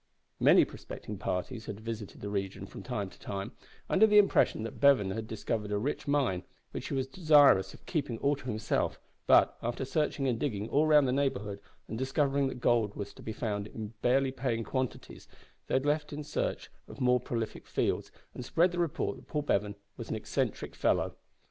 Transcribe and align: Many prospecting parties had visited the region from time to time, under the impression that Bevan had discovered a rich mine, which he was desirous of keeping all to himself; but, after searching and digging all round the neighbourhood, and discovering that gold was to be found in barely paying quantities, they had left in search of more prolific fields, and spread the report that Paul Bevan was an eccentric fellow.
Many 0.39 0.65
prospecting 0.65 1.19
parties 1.19 1.67
had 1.67 1.79
visited 1.79 2.21
the 2.21 2.31
region 2.31 2.65
from 2.65 2.81
time 2.81 3.11
to 3.11 3.19
time, 3.19 3.51
under 3.87 4.07
the 4.07 4.17
impression 4.17 4.63
that 4.63 4.79
Bevan 4.79 5.11
had 5.11 5.27
discovered 5.27 5.71
a 5.71 5.77
rich 5.77 6.07
mine, 6.07 6.41
which 6.71 6.87
he 6.87 6.95
was 6.95 7.05
desirous 7.05 7.75
of 7.75 7.85
keeping 7.85 8.17
all 8.17 8.35
to 8.37 8.45
himself; 8.45 8.99
but, 9.27 9.59
after 9.61 9.85
searching 9.85 10.27
and 10.27 10.39
digging 10.39 10.67
all 10.69 10.87
round 10.87 11.07
the 11.07 11.11
neighbourhood, 11.11 11.59
and 11.87 11.99
discovering 11.99 12.47
that 12.47 12.59
gold 12.59 12.95
was 12.95 13.13
to 13.13 13.21
be 13.21 13.31
found 13.31 13.67
in 13.67 13.93
barely 14.01 14.31
paying 14.31 14.63
quantities, 14.63 15.27
they 15.67 15.75
had 15.75 15.85
left 15.85 16.11
in 16.11 16.23
search 16.23 16.71
of 16.87 16.99
more 16.99 17.19
prolific 17.19 17.67
fields, 17.67 18.11
and 18.33 18.43
spread 18.43 18.71
the 18.71 18.79
report 18.79 19.17
that 19.17 19.27
Paul 19.27 19.43
Bevan 19.43 19.75
was 19.97 20.09
an 20.09 20.15
eccentric 20.15 20.73
fellow. 20.73 21.13